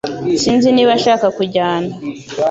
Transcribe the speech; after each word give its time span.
Sinzi 0.41 0.67
niba 0.71 0.91
ashaka 0.97 1.25
kujyana 1.37 1.91